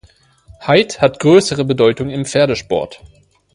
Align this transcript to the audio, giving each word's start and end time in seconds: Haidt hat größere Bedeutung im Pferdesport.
Haidt 0.65 0.99
hat 0.99 1.19
größere 1.19 1.63
Bedeutung 1.63 2.09
im 2.09 2.25
Pferdesport. 2.25 3.03